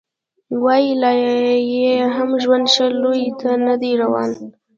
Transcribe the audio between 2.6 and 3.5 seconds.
ښه لوري ته